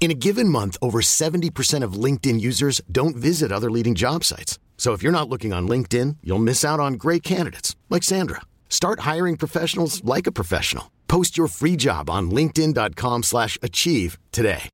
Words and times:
In 0.00 0.10
a 0.10 0.14
given 0.14 0.50
month, 0.50 0.76
over 0.82 1.00
70% 1.00 1.82
of 1.82 1.94
LinkedIn 1.94 2.38
users 2.38 2.82
don't 2.92 3.16
visit 3.16 3.50
other 3.50 3.70
leading 3.70 3.94
job 3.94 4.22
sites. 4.22 4.58
So 4.76 4.92
if 4.92 5.02
you're 5.02 5.18
not 5.18 5.30
looking 5.30 5.54
on 5.54 5.66
LinkedIn, 5.66 6.16
you'll 6.22 6.38
miss 6.38 6.62
out 6.62 6.78
on 6.78 6.98
great 6.98 7.22
candidates 7.22 7.74
like 7.88 8.02
Sandra. 8.02 8.42
Start 8.68 9.00
hiring 9.00 9.38
professionals 9.38 10.04
like 10.04 10.26
a 10.26 10.32
professional. 10.32 10.90
Post 11.08 11.38
your 11.38 11.48
free 11.48 11.76
job 11.76 12.10
on 12.10 12.30
linkedin.com/achieve 12.30 14.18
today. 14.30 14.68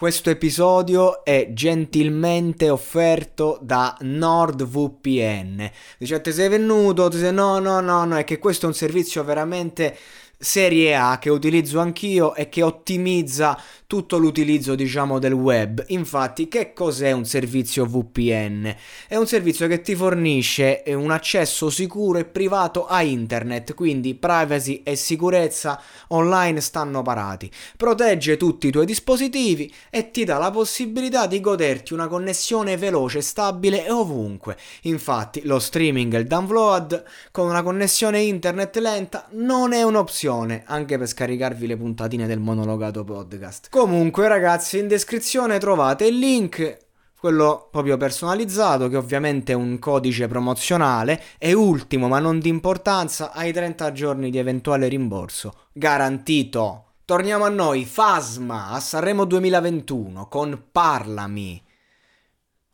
Questo 0.00 0.30
episodio 0.30 1.22
è 1.24 1.50
gentilmente 1.52 2.70
offerto 2.70 3.58
da 3.60 3.94
NordVPN. 4.00 5.70
Dice, 5.98 6.22
ti 6.22 6.32
sei 6.32 6.48
venuto? 6.48 7.10
No, 7.30 7.58
no, 7.58 7.80
no, 7.80 8.04
no, 8.06 8.16
è 8.16 8.24
che 8.24 8.38
questo 8.38 8.64
è 8.64 8.68
un 8.70 8.74
servizio 8.74 9.22
veramente 9.24 9.94
serie 10.42 10.96
A 10.96 11.18
che 11.18 11.28
utilizzo 11.28 11.80
anch'io 11.80 12.34
e 12.34 12.48
che 12.48 12.62
ottimizza 12.62 13.60
tutto 13.86 14.16
l'utilizzo 14.16 14.74
diciamo 14.74 15.18
del 15.18 15.32
web. 15.32 15.84
Infatti, 15.88 16.48
che 16.48 16.72
cos'è 16.72 17.12
un 17.12 17.26
servizio 17.26 17.84
VPN? 17.84 18.74
È 19.06 19.16
un 19.16 19.26
servizio 19.26 19.66
che 19.66 19.82
ti 19.82 19.94
fornisce 19.94 20.82
un 20.86 21.10
accesso 21.10 21.68
sicuro 21.68 22.18
e 22.18 22.24
privato 22.24 22.86
a 22.86 23.02
internet, 23.02 23.74
quindi 23.74 24.14
privacy 24.14 24.82
e 24.84 24.94
sicurezza 24.96 25.82
online 26.08 26.60
stanno 26.60 27.02
parati. 27.02 27.50
Protegge 27.76 28.36
tutti 28.36 28.68
i 28.68 28.70
tuoi 28.70 28.86
dispositivi 28.86 29.70
e 29.90 30.10
ti 30.10 30.24
dà 30.24 30.38
la 30.38 30.52
possibilità 30.52 31.26
di 31.26 31.40
goderti 31.40 31.92
una 31.92 32.06
connessione 32.06 32.76
veloce, 32.76 33.20
stabile 33.20 33.84
e 33.84 33.90
ovunque. 33.90 34.56
Infatti, 34.82 35.42
lo 35.44 35.58
streaming 35.58 36.14
e 36.14 36.18
il 36.18 36.26
download 36.26 37.04
con 37.32 37.48
una 37.48 37.62
connessione 37.62 38.20
internet 38.20 38.76
lenta 38.78 39.26
non 39.32 39.72
è 39.72 39.82
un'opzione, 39.82 40.28
anche 40.32 40.98
per 40.98 41.06
scaricarvi 41.06 41.66
le 41.66 41.76
puntatine 41.76 42.26
del 42.26 42.38
monologato 42.38 43.04
podcast. 43.04 43.68
Comunque 43.70 44.28
ragazzi 44.28 44.78
in 44.78 44.88
descrizione 44.88 45.58
trovate 45.58 46.06
il 46.06 46.18
link, 46.18 46.78
quello 47.18 47.68
proprio 47.70 47.96
personalizzato 47.96 48.88
che 48.88 48.96
ovviamente 48.96 49.52
è 49.52 49.54
un 49.54 49.78
codice 49.78 50.28
promozionale 50.28 51.20
e 51.38 51.52
ultimo 51.52 52.08
ma 52.08 52.18
non 52.18 52.38
di 52.38 52.48
importanza 52.48 53.32
ai 53.32 53.52
30 53.52 53.92
giorni 53.92 54.30
di 54.30 54.38
eventuale 54.38 54.88
rimborso 54.88 55.66
garantito. 55.72 56.92
Torniamo 57.04 57.44
a 57.44 57.48
noi, 57.48 57.84
Fasma 57.84 58.68
a 58.68 58.80
Sanremo 58.80 59.24
2021 59.24 60.28
con 60.28 60.66
Parlami. 60.70 61.62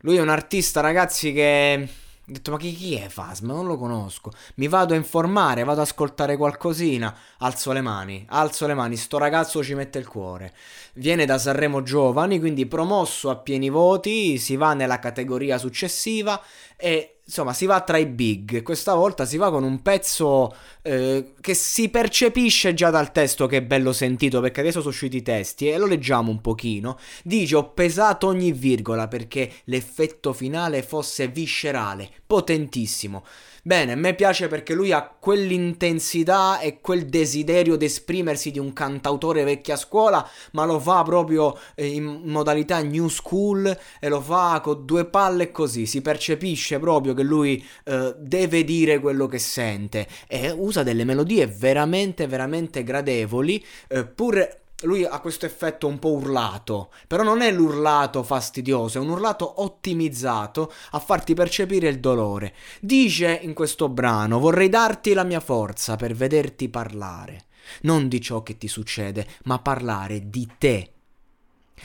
Lui 0.01 0.17
è 0.17 0.21
un 0.21 0.29
artista 0.29 0.79
ragazzi 0.79 1.33
che 1.33 1.87
ho 2.29 2.33
detto, 2.33 2.51
ma 2.51 2.57
chi, 2.57 2.73
chi 2.73 2.95
è 2.95 3.07
Fasma? 3.07 3.53
Non 3.53 3.65
lo 3.65 3.77
conosco. 3.77 4.33
Mi 4.55 4.67
vado 4.67 4.93
a 4.93 4.97
informare, 4.97 5.63
vado 5.63 5.79
ad 5.79 5.87
ascoltare 5.87 6.35
qualcosina. 6.35 7.15
Alzo 7.37 7.71
le 7.71 7.79
mani, 7.79 8.25
alzo 8.27 8.67
le 8.67 8.73
mani. 8.73 8.97
Sto 8.97 9.17
ragazzo 9.17 9.63
ci 9.63 9.73
mette 9.75 9.97
il 9.97 10.05
cuore. 10.05 10.53
Viene 10.95 11.25
da 11.25 11.37
Sanremo 11.37 11.83
Giovani, 11.83 12.39
quindi 12.39 12.65
promosso 12.65 13.29
a 13.29 13.37
pieni 13.37 13.69
voti. 13.69 14.37
Si 14.39 14.57
va 14.57 14.73
nella 14.73 14.99
categoria 14.99 15.57
successiva 15.57 16.41
e 16.75 17.16
insomma 17.27 17.53
si 17.53 17.65
va 17.65 17.81
tra 17.81 17.97
i 17.97 18.05
big. 18.05 18.63
Questa 18.63 18.93
volta 18.93 19.25
si 19.25 19.37
va 19.37 19.51
con 19.51 19.63
un 19.63 19.81
pezzo 19.81 20.55
eh, 20.81 21.33
che 21.39 21.53
si 21.53 21.89
percepisce 21.89 22.73
già 22.73 22.89
dal 22.89 23.11
testo 23.11 23.47
che 23.47 23.57
è 23.57 23.61
bello 23.61 23.91
sentito 23.91 24.39
perché 24.39 24.61
adesso 24.61 24.79
sono 24.79 24.91
usciti 24.91 25.17
i 25.17 25.21
testi 25.21 25.67
e 25.67 25.77
lo 25.77 25.85
leggiamo 25.85 26.31
un 26.31 26.41
pochino. 26.41 26.97
Dice 27.23 27.55
ho 27.57 27.69
pesato 27.71 28.27
ogni 28.27 28.53
virgola 28.53 29.07
perché 29.07 29.51
l'effetto 29.65 30.33
finale 30.33 30.81
fosse 30.83 31.27
viscerale, 31.27 32.09
potentissimo. 32.25 33.23
Bene, 33.67 33.91
a 33.91 33.95
me 33.97 34.15
piace 34.15 34.47
perché 34.47 34.73
lui 34.73 34.93
ha 34.93 35.05
quell'intensità 35.05 36.61
e 36.61 36.79
quel 36.79 37.07
desiderio 37.07 37.75
di 37.75 37.83
esprimersi 37.83 38.49
di 38.49 38.59
un 38.59 38.71
cantautore 38.71 39.43
vecchia 39.43 39.75
scuola, 39.75 40.25
ma 40.51 40.63
lo 40.63 40.79
fa 40.79 41.03
proprio 41.03 41.53
eh, 41.75 41.85
in 41.85 42.21
modalità 42.23 42.81
new 42.81 43.09
school 43.09 43.77
e 43.99 44.07
lo 44.07 44.21
fa 44.21 44.61
con 44.63 44.85
due 44.85 45.03
palle 45.03 45.51
così, 45.51 45.85
si 45.85 46.01
percepisce 46.01 46.79
proprio 46.79 47.13
che 47.17 47.23
lui 47.23 47.65
eh, 47.83 48.15
deve 48.17 48.63
dire 48.63 48.99
quello 48.99 49.25
che 49.25 49.39
sente 49.39 50.07
e 50.27 50.51
usa 50.51 50.83
delle 50.83 51.03
melodie 51.03 51.47
veramente 51.47 52.27
veramente 52.27 52.83
gradevoli, 52.83 53.63
eh, 53.87 54.05
pur 54.05 54.65
lui 54.81 55.03
ha 55.03 55.19
questo 55.19 55.47
effetto 55.47 55.87
un 55.87 55.97
po' 55.97 56.11
urlato, 56.11 56.91
però 57.07 57.23
non 57.23 57.41
è 57.41 57.51
l'urlato 57.51 58.21
fastidioso, 58.21 58.99
è 58.99 59.01
un 59.01 59.09
urlato 59.09 59.61
ottimizzato 59.63 60.71
a 60.91 60.99
farti 60.99 61.33
percepire 61.33 61.89
il 61.89 61.99
dolore. 61.99 62.53
Dice 62.79 63.39
in 63.41 63.55
questo 63.55 63.89
brano: 63.89 64.37
Vorrei 64.37 64.69
darti 64.69 65.13
la 65.13 65.23
mia 65.23 65.39
forza 65.39 65.95
per 65.95 66.13
vederti 66.13 66.69
parlare, 66.69 67.45
non 67.81 68.07
di 68.07 68.21
ciò 68.21 68.43
che 68.43 68.57
ti 68.57 68.67
succede, 68.67 69.25
ma 69.45 69.57
parlare 69.57 70.29
di 70.29 70.47
te. 70.59 70.91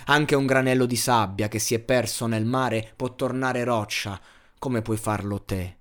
Anche 0.07 0.35
un 0.35 0.47
granello 0.47 0.85
di 0.85 0.97
sabbia 0.97 1.49
che 1.49 1.59
si 1.59 1.75
è 1.75 1.79
perso 1.79 2.27
nel 2.27 2.45
mare 2.45 2.93
può 2.95 3.15
tornare 3.15 3.65
roccia, 3.65 4.21
come 4.63 4.81
puoi 4.81 4.97
farlo 4.97 5.43
te. 5.43 5.79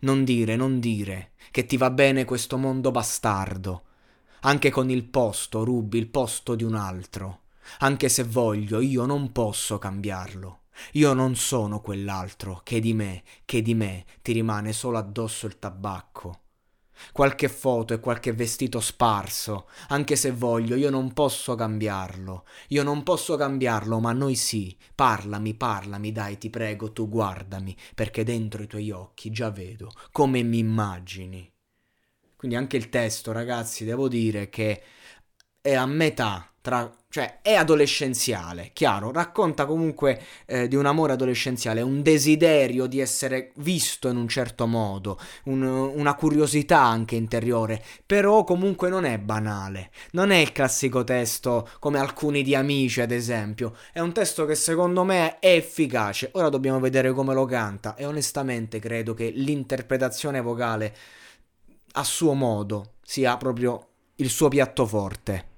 Non 0.00 0.22
dire, 0.22 0.54
non 0.54 0.78
dire, 0.78 1.32
che 1.50 1.66
ti 1.66 1.76
va 1.76 1.90
bene 1.90 2.24
questo 2.24 2.56
mondo 2.56 2.92
bastardo 2.92 3.86
anche 4.42 4.70
con 4.70 4.88
il 4.90 5.04
posto 5.04 5.64
rubi 5.64 5.98
il 5.98 6.08
posto 6.08 6.54
di 6.54 6.64
un 6.64 6.74
altro. 6.74 7.42
Anche 7.80 8.08
se 8.08 8.24
voglio, 8.24 8.80
io 8.80 9.04
non 9.04 9.32
posso 9.32 9.78
cambiarlo. 9.78 10.60
Io 10.92 11.12
non 11.12 11.36
sono 11.36 11.80
quell'altro 11.80 12.60
che 12.62 12.80
di 12.80 12.94
me, 12.94 13.22
che 13.44 13.60
di 13.60 13.74
me 13.74 14.06
ti 14.22 14.32
rimane 14.32 14.72
solo 14.72 14.96
addosso 14.96 15.46
il 15.46 15.58
tabacco. 15.58 16.38
Qualche 17.12 17.48
foto 17.48 17.94
e 17.94 18.00
qualche 18.00 18.32
vestito 18.32 18.80
sparso, 18.80 19.68
anche 19.88 20.16
se 20.16 20.30
voglio, 20.30 20.76
io 20.76 20.90
non 20.90 21.12
posso 21.12 21.54
cambiarlo. 21.54 22.44
Io 22.68 22.82
non 22.82 23.02
posso 23.02 23.36
cambiarlo, 23.36 24.00
ma 24.00 24.12
noi 24.12 24.34
sì. 24.34 24.76
Parlami, 24.94 25.54
parlami, 25.54 26.12
dai, 26.12 26.38
ti 26.38 26.50
prego, 26.50 26.92
tu 26.92 27.08
guardami, 27.08 27.76
perché 27.94 28.24
dentro 28.24 28.62
i 28.62 28.66
tuoi 28.66 28.90
occhi 28.90 29.30
già 29.30 29.50
vedo 29.50 29.90
come 30.12 30.42
mi 30.42 30.58
immagini. 30.58 31.50
Quindi 32.36 32.56
anche 32.56 32.76
il 32.76 32.88
testo, 32.88 33.32
ragazzi, 33.32 33.84
devo 33.84 34.08
dire 34.08 34.48
che 34.48 34.82
è 35.60 35.74
a 35.74 35.84
metà 35.86 36.49
tra 36.60 36.92
cioè 37.12 37.40
è 37.42 37.54
adolescenziale, 37.54 38.70
chiaro, 38.72 39.10
racconta 39.10 39.66
comunque 39.66 40.22
eh, 40.46 40.68
di 40.68 40.76
un 40.76 40.86
amore 40.86 41.14
adolescenziale, 41.14 41.80
un 41.82 42.02
desiderio 42.02 42.86
di 42.86 43.00
essere 43.00 43.50
visto 43.56 44.06
in 44.06 44.16
un 44.16 44.28
certo 44.28 44.68
modo, 44.68 45.18
un, 45.46 45.62
una 45.62 46.14
curiosità 46.14 46.80
anche 46.80 47.16
interiore, 47.16 47.82
però 48.06 48.44
comunque 48.44 48.90
non 48.90 49.04
è 49.04 49.18
banale, 49.18 49.90
non 50.12 50.30
è 50.30 50.36
il 50.36 50.52
classico 50.52 51.02
testo 51.02 51.68
come 51.80 51.98
alcuni 51.98 52.44
di 52.44 52.54
amici 52.54 53.00
ad 53.00 53.10
esempio, 53.10 53.74
è 53.92 53.98
un 53.98 54.12
testo 54.12 54.46
che 54.46 54.54
secondo 54.54 55.02
me 55.02 55.40
è 55.40 55.56
efficace, 55.56 56.30
ora 56.34 56.48
dobbiamo 56.48 56.78
vedere 56.78 57.12
come 57.12 57.34
lo 57.34 57.44
canta 57.44 57.96
e 57.96 58.04
onestamente 58.04 58.78
credo 58.78 59.14
che 59.14 59.30
l'interpretazione 59.30 60.40
vocale 60.40 60.94
a 61.94 62.04
suo 62.04 62.34
modo 62.34 62.92
sia 63.02 63.36
proprio 63.36 63.88
il 64.16 64.30
suo 64.30 64.46
piatto 64.46 64.86
forte. 64.86 65.49